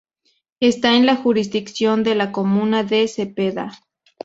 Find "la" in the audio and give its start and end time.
1.05-1.15, 2.15-2.31